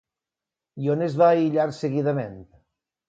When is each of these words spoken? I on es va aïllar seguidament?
I 0.85 0.89
on 0.95 1.07
es 1.07 1.17
va 1.23 1.27
aïllar 1.35 1.67
seguidament? 1.81 2.37